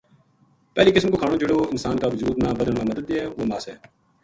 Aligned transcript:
پہلی 0.75 0.91
قسم 0.95 1.09
کو 1.11 1.17
کھانو 1.19 1.35
جہڑو 1.43 1.57
انسان 1.71 1.95
کا 1.99 2.07
اُجود 2.07 2.35
نا 2.43 2.49
بدھن 2.59 2.73
ما 2.77 2.83
مدد 2.91 3.03
دیئے 3.07 3.21
وہ 3.37 3.43
ماس 3.49 3.63
ہے۔ 3.69 3.75